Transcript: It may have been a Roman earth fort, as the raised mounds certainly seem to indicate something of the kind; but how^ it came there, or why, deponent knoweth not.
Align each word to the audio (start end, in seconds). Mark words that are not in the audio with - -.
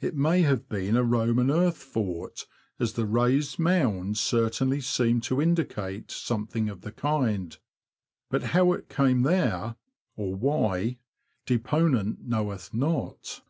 It 0.00 0.14
may 0.14 0.42
have 0.42 0.68
been 0.68 0.96
a 0.96 1.02
Roman 1.02 1.50
earth 1.50 1.78
fort, 1.78 2.46
as 2.78 2.92
the 2.92 3.04
raised 3.04 3.58
mounds 3.58 4.20
certainly 4.20 4.80
seem 4.80 5.20
to 5.22 5.42
indicate 5.42 6.12
something 6.12 6.68
of 6.68 6.82
the 6.82 6.92
kind; 6.92 7.58
but 8.30 8.42
how^ 8.54 8.78
it 8.78 8.88
came 8.88 9.22
there, 9.22 9.74
or 10.14 10.32
why, 10.36 10.98
deponent 11.44 12.20
knoweth 12.24 12.72
not. 12.72 13.40